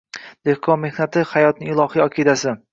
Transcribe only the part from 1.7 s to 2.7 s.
ilohiy aqidasi.